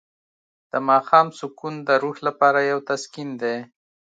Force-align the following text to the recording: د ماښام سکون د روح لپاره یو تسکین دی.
د 0.71 0.73
ماښام 0.89 1.27
سکون 1.39 1.75
د 1.87 1.89
روح 2.03 2.17
لپاره 2.27 2.59
یو 2.71 2.79
تسکین 2.89 3.29
دی. 3.41 3.57